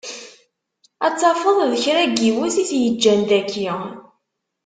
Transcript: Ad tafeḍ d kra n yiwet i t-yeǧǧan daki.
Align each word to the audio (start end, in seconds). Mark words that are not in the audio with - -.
Ad 1.05 1.13
tafeḍ 1.19 1.59
d 1.71 1.73
kra 1.83 2.03
n 2.05 2.13
yiwet 2.23 2.55
i 2.61 2.63
t-yeǧǧan 2.69 3.21
daki. 3.29 3.69